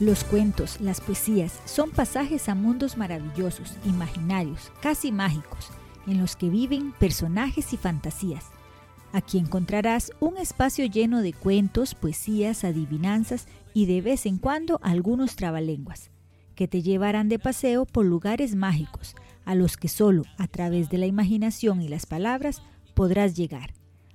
[0.00, 5.68] Los cuentos, las poesías son pasajes a mundos maravillosos, imaginarios, casi mágicos,
[6.08, 8.46] en los que viven personajes y fantasías.
[9.12, 15.36] Aquí encontrarás un espacio lleno de cuentos, poesías, adivinanzas y de vez en cuando algunos
[15.36, 16.10] trabalenguas,
[16.56, 19.14] que te llevarán de paseo por lugares mágicos,
[19.44, 22.62] a los que solo a través de la imaginación y las palabras
[22.94, 23.74] podrás llegar.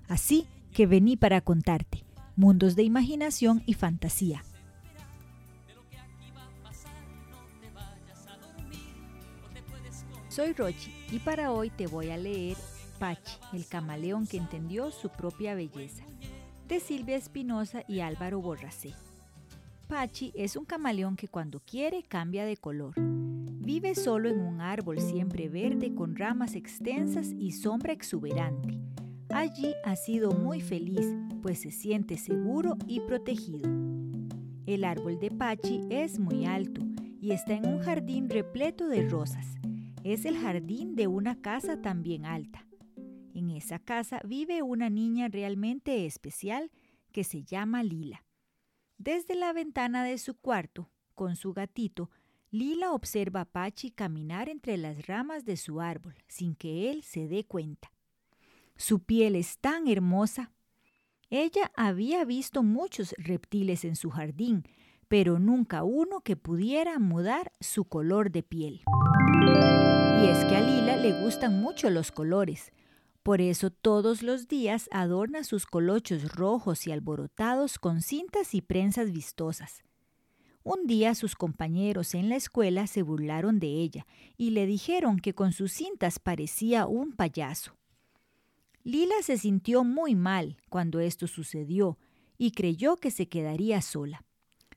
[0.10, 2.04] Así que vení para contarte,
[2.36, 4.44] mundos de imaginación y fantasía.
[10.30, 12.56] Soy Rochi y para hoy te voy a leer
[13.00, 16.04] Pachi, el camaleón que entendió su propia belleza,
[16.68, 18.94] de Silvia Espinosa y Álvaro Borracé.
[19.88, 22.94] Pachi es un camaleón que cuando quiere cambia de color.
[22.98, 28.78] Vive solo en un árbol siempre verde con ramas extensas y sombra exuberante.
[29.30, 31.08] Allí ha sido muy feliz,
[31.42, 33.68] pues se siente seguro y protegido.
[34.68, 36.82] El árbol de Pachi es muy alto
[37.20, 39.59] y está en un jardín repleto de rosas
[40.04, 42.66] es el jardín de una casa también alta.
[43.34, 46.72] En esa casa vive una niña realmente especial
[47.12, 48.24] que se llama Lila.
[48.98, 52.10] Desde la ventana de su cuarto, con su gatito,
[52.52, 57.28] Lila observa a Pachi caminar entre las ramas de su árbol sin que él se
[57.28, 57.92] dé cuenta.
[58.76, 60.52] Su piel es tan hermosa.
[61.30, 64.64] Ella había visto muchos reptiles en su jardín,
[65.10, 68.82] pero nunca uno que pudiera mudar su color de piel.
[70.22, 72.72] Y es que a Lila le gustan mucho los colores.
[73.24, 79.12] Por eso todos los días adorna sus colochos rojos y alborotados con cintas y prensas
[79.12, 79.84] vistosas.
[80.64, 84.06] Un día sus compañeros en la escuela se burlaron de ella
[84.38, 87.76] y le dijeron que con sus cintas parecía un payaso.
[88.84, 91.98] Lila se sintió muy mal cuando esto sucedió
[92.38, 94.24] y creyó que se quedaría sola.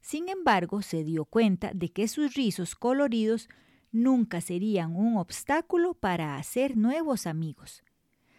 [0.03, 3.49] Sin embargo, se dio cuenta de que sus rizos coloridos
[3.93, 7.85] nunca serían un obstáculo para hacer nuevos amigos.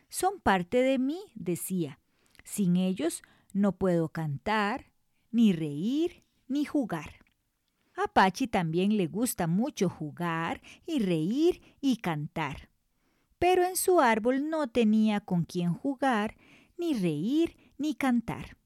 [0.10, 2.00] Son parte de mí, decía.
[2.44, 3.24] Sin ellos
[3.54, 4.92] no puedo cantar,
[5.32, 7.24] ni reír, ni jugar.
[7.96, 12.70] A Pachi también le gusta mucho jugar y reír y cantar.
[13.40, 16.36] Pero en su árbol no tenía con quién jugar,
[16.78, 18.58] ni reír, ni cantar.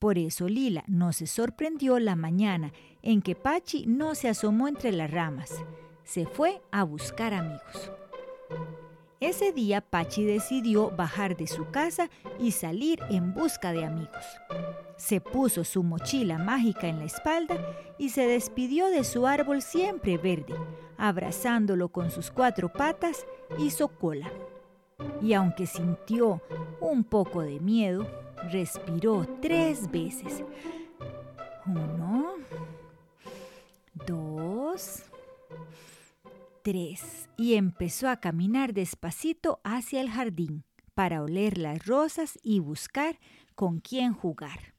[0.00, 2.72] Por eso Lila no se sorprendió la mañana
[3.02, 5.62] en que Pachi no se asomó entre las ramas.
[6.04, 7.92] Se fue a buscar amigos.
[9.20, 12.08] Ese día Pachi decidió bajar de su casa
[12.38, 14.24] y salir en busca de amigos.
[14.96, 17.58] Se puso su mochila mágica en la espalda
[17.98, 20.54] y se despidió de su árbol siempre verde,
[20.96, 23.26] abrazándolo con sus cuatro patas,
[23.58, 24.32] hizo cola.
[25.20, 26.40] Y aunque sintió
[26.80, 28.06] un poco de miedo,
[28.48, 30.42] Respiró tres veces.
[31.66, 32.34] Uno,
[34.06, 35.02] dos,
[36.62, 37.28] tres.
[37.36, 40.64] Y empezó a caminar despacito hacia el jardín
[40.94, 43.18] para oler las rosas y buscar
[43.54, 44.74] con quién jugar.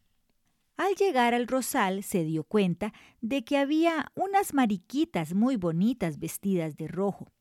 [0.77, 6.75] Al llegar al rosal se dio cuenta de que había unas mariquitas muy bonitas vestidas
[6.75, 7.31] de rojo.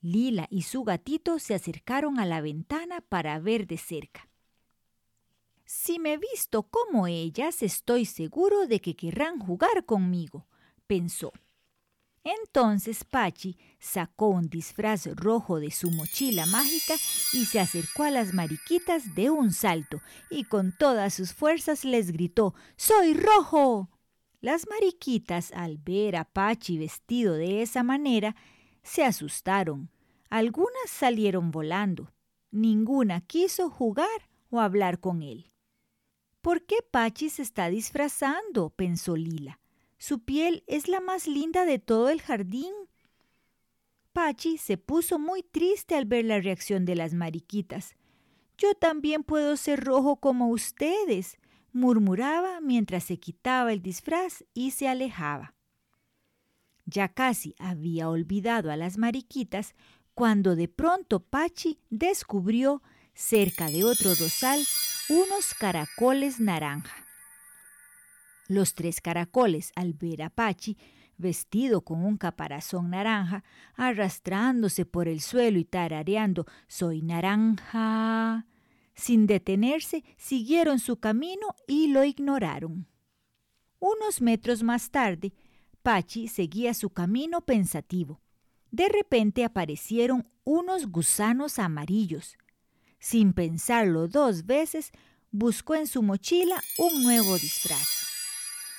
[0.00, 4.31] Lila y su gatito se acercaron a la ventana para ver de cerca.
[5.74, 10.46] Si me visto como ellas, estoy seguro de que querrán jugar conmigo,
[10.86, 11.32] pensó.
[12.24, 16.94] Entonces Pachi sacó un disfraz rojo de su mochila mágica
[17.32, 22.12] y se acercó a las mariquitas de un salto y con todas sus fuerzas les
[22.12, 23.88] gritó ¡Soy rojo!
[24.42, 28.36] Las mariquitas, al ver a Pachi vestido de esa manera,
[28.82, 29.88] se asustaron.
[30.28, 32.12] Algunas salieron volando.
[32.50, 35.51] Ninguna quiso jugar o hablar con él.
[36.42, 38.70] ¿Por qué Pachi se está disfrazando?
[38.70, 39.60] pensó Lila.
[39.96, 42.74] Su piel es la más linda de todo el jardín.
[44.12, 47.94] Pachi se puso muy triste al ver la reacción de las mariquitas.
[48.58, 51.38] Yo también puedo ser rojo como ustedes,
[51.72, 55.54] murmuraba mientras se quitaba el disfraz y se alejaba.
[56.86, 59.76] Ya casi había olvidado a las mariquitas
[60.14, 62.82] cuando de pronto Pachi descubrió,
[63.14, 64.60] cerca de otro rosal,
[65.12, 67.04] unos caracoles naranja.
[68.48, 70.78] Los tres caracoles, al ver a Pachi,
[71.18, 73.44] vestido con un caparazón naranja,
[73.74, 78.46] arrastrándose por el suelo y tarareando Soy naranja.
[78.94, 82.86] Sin detenerse, siguieron su camino y lo ignoraron.
[83.80, 85.34] Unos metros más tarde,
[85.82, 88.22] Pachi seguía su camino pensativo.
[88.70, 92.38] De repente aparecieron unos gusanos amarillos.
[93.02, 94.92] Sin pensarlo dos veces,
[95.32, 98.06] buscó en su mochila un nuevo disfraz.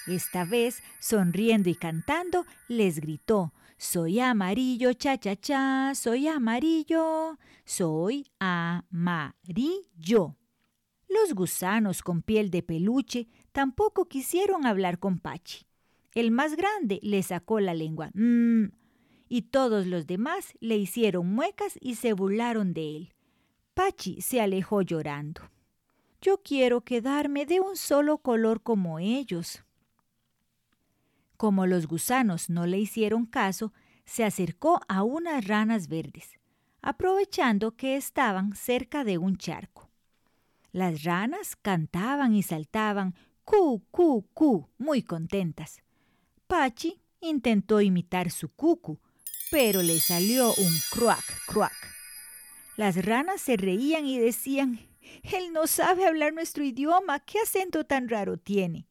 [0.08, 8.26] Esta vez, sonriendo y cantando, les gritó, Soy amarillo, cha, cha, cha, soy amarillo, soy
[8.40, 10.38] amarillo.
[11.10, 15.66] Los gusanos con piel de peluche tampoco quisieron hablar con Pachi.
[16.16, 18.68] El más grande le sacó la lengua, mmm,
[19.28, 23.13] y todos los demás le hicieron muecas y se burlaron de él.
[23.74, 25.42] Pachi se alejó llorando.
[26.22, 29.64] Yo quiero quedarme de un solo color como ellos.
[31.38, 33.74] Como los gusanos no le hicieron caso,
[34.06, 36.40] se acercó a unas ranas verdes,
[36.82, 39.90] aprovechando que estaban cerca de un charco.
[40.72, 45.82] Las ranas cantaban y saltaban, cu, cu, cu, muy contentas.
[46.48, 49.00] Pachi intentó imitar su cucu,
[49.50, 51.93] pero le salió un cruac, cruac.
[52.76, 54.80] Las ranas se reían y decían,
[55.24, 58.88] Él no sabe hablar nuestro idioma, ¿qué acento tan raro tiene?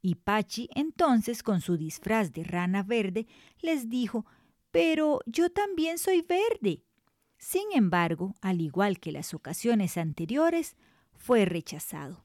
[0.00, 3.26] Y Pachi entonces, con su disfraz de rana verde,
[3.60, 4.26] les dijo,
[4.72, 6.82] Pero yo también soy verde.
[7.38, 10.76] Sin embargo, al igual que las ocasiones anteriores,
[11.14, 12.24] fue rechazado.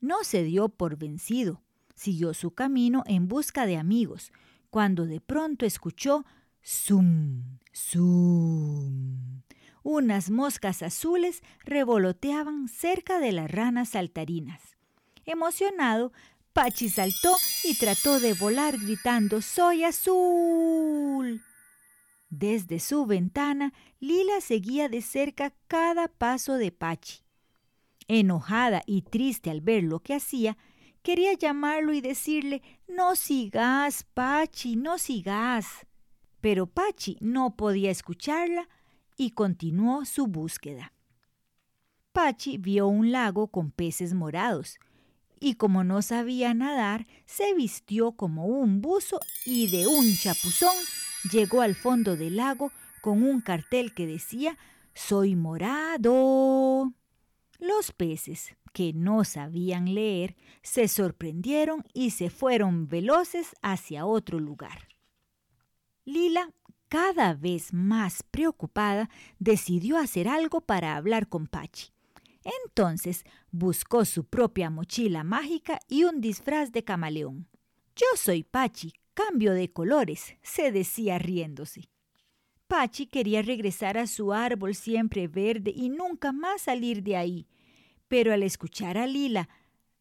[0.00, 1.62] No se dio por vencido,
[1.94, 4.32] siguió su camino en busca de amigos,
[4.70, 6.24] cuando de pronto escuchó
[6.62, 9.42] zum, zum.
[9.82, 14.76] Unas moscas azules revoloteaban cerca de las ranas saltarinas.
[15.24, 16.12] Emocionado,
[16.52, 17.34] Pachi saltó
[17.64, 21.42] y trató de volar gritando ¡Soy azul!
[22.28, 27.20] Desde su ventana, Lila seguía de cerca cada paso de Pachi.
[28.08, 30.58] Enojada y triste al ver lo que hacía,
[31.02, 35.86] quería llamarlo y decirle No sigas, Pachi, no sigas.
[36.40, 38.68] Pero Pachi no podía escucharla
[39.20, 40.94] y continuó su búsqueda.
[42.12, 44.78] Pachi vio un lago con peces morados
[45.38, 50.74] y como no sabía nadar, se vistió como un buzo y de un chapuzón
[51.30, 52.72] llegó al fondo del lago
[53.02, 54.56] con un cartel que decía
[54.94, 56.94] Soy morado.
[57.58, 64.88] Los peces, que no sabían leer, se sorprendieron y se fueron veloces hacia otro lugar.
[66.06, 66.54] Lila,
[66.90, 69.08] cada vez más preocupada,
[69.38, 71.92] decidió hacer algo para hablar con Pachi.
[72.64, 77.46] Entonces buscó su propia mochila mágica y un disfraz de camaleón.
[77.94, 81.88] Yo soy Pachi, cambio de colores, se decía riéndose.
[82.66, 87.46] Pachi quería regresar a su árbol siempre verde y nunca más salir de ahí,
[88.08, 89.48] pero al escuchar a Lila,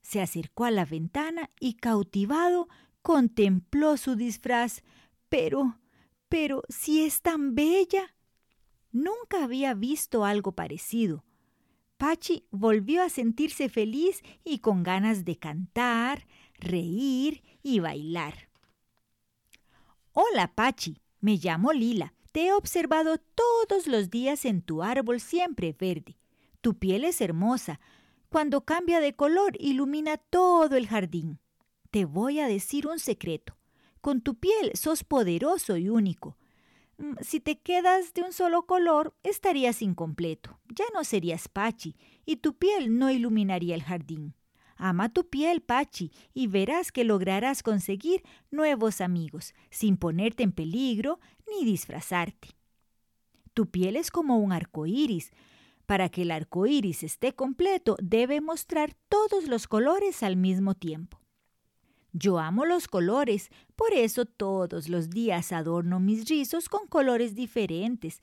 [0.01, 2.67] se acercó a la ventana y cautivado
[3.03, 4.81] contempló su disfraz.
[5.29, 5.77] Pero,
[6.29, 8.15] pero, si es tan bella.
[8.91, 11.25] Nunca había visto algo parecido.
[11.97, 18.49] Pachi volvió a sentirse feliz y con ganas de cantar, reír y bailar.
[20.13, 21.01] Hola, Pachi.
[21.19, 22.13] Me llamo Lila.
[22.31, 26.17] Te he observado todos los días en tu árbol siempre verde.
[26.61, 27.79] Tu piel es hermosa.
[28.29, 31.39] Cuando cambia de color ilumina todo el jardín.
[31.91, 33.58] Te voy a decir un secreto.
[34.01, 36.37] Con tu piel sos poderoso y único.
[36.97, 40.59] Mm, si te quedas de un solo color, estarías incompleto.
[40.67, 44.35] Ya no serías Pachi y tu piel no iluminaría el jardín.
[44.75, 51.19] Ama tu piel, Pachi, y verás que lograrás conseguir nuevos amigos, sin ponerte en peligro
[51.51, 52.55] ni disfrazarte.
[53.53, 55.31] Tu piel es como un arco iris.
[55.85, 61.18] Para que el arco iris esté completo, debe mostrar todos los colores al mismo tiempo.
[62.11, 68.21] Yo amo los colores, por eso todos los días adorno mis rizos con colores diferentes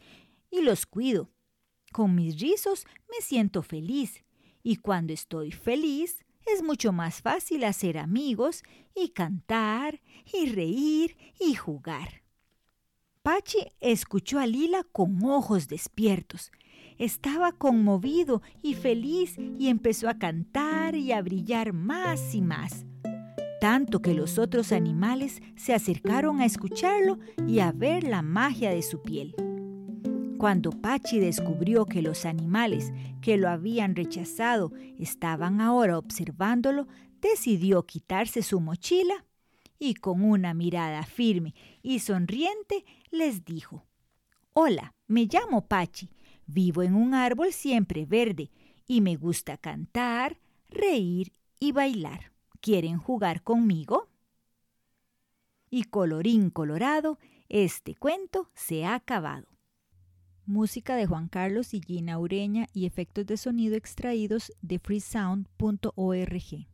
[0.51, 1.31] y los cuido.
[1.93, 4.25] Con mis rizos me siento feliz
[4.63, 8.65] y cuando estoy feliz es mucho más fácil hacer amigos
[8.95, 10.01] y cantar
[10.33, 12.23] y reír y jugar.
[13.23, 16.53] Pachi escuchó a Lila con ojos despiertos.
[16.99, 22.87] Estaba conmovido y feliz y empezó a cantar y a brillar más y más
[23.61, 28.83] tanto que los otros animales se acercaron a escucharlo y a ver la magia de
[28.83, 29.35] su piel.
[30.39, 36.87] Cuando Pachi descubrió que los animales que lo habían rechazado estaban ahora observándolo,
[37.21, 39.25] decidió quitarse su mochila
[39.79, 43.87] y con una mirada firme y sonriente les dijo,
[44.53, 46.11] Hola, me llamo Pachi,
[46.47, 48.51] vivo en un árbol siempre verde
[48.87, 52.36] y me gusta cantar, reír y bailar.
[52.67, 54.09] ¿Quieren jugar conmigo?
[55.71, 59.47] Y colorín colorado, este cuento se ha acabado.
[60.47, 66.67] Música de Juan Carlos y Gina Ureña y efectos de sonido extraídos de freesound.org.